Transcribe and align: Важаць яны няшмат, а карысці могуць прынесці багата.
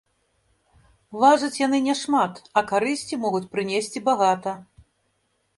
Важаць 1.23 1.59
яны 1.67 1.77
няшмат, 1.89 2.41
а 2.57 2.65
карысці 2.71 3.21
могуць 3.27 3.45
прынесці 3.55 4.07
багата. 4.09 4.59